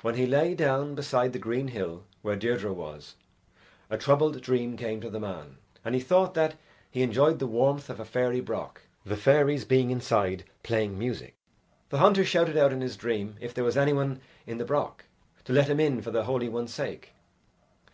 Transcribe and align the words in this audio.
When 0.00 0.14
he 0.14 0.24
lay 0.24 0.54
down 0.54 0.94
beside 0.94 1.34
the 1.34 1.38
green 1.38 1.68
hill 1.68 2.04
where 2.22 2.36
Deirdre 2.36 2.72
was, 2.72 3.16
a 3.90 3.98
troubled 3.98 4.40
dream 4.40 4.78
came 4.78 4.98
to 5.02 5.10
the 5.10 5.20
man, 5.20 5.58
and 5.84 5.94
he 5.94 6.00
thought 6.00 6.32
that 6.32 6.54
he 6.90 7.02
enjoyed 7.02 7.38
the 7.38 7.46
warmth 7.46 7.90
of 7.90 8.00
a 8.00 8.04
fairy 8.06 8.40
broch, 8.40 8.78
the 9.04 9.14
fairies 9.14 9.66
being 9.66 9.90
inside 9.90 10.44
playing 10.62 10.98
music. 10.98 11.34
The 11.90 11.98
hunter 11.98 12.24
shouted 12.24 12.56
out 12.56 12.72
in 12.72 12.80
his 12.80 12.96
dream 12.96 13.36
if 13.42 13.52
there 13.52 13.60
was 13.62 13.76
any 13.76 13.92
one 13.92 14.22
in 14.46 14.56
the 14.56 14.64
broch, 14.64 15.02
to 15.44 15.52
let 15.52 15.68
him 15.68 15.80
in 15.80 16.00
for 16.00 16.12
the 16.12 16.24
Holy 16.24 16.48
One's 16.48 16.72
sake. 16.72 17.12